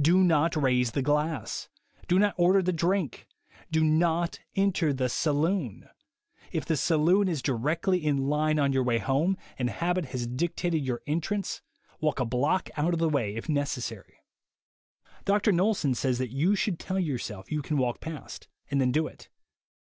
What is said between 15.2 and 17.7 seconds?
Mr. Knowlson says that you should tell your self you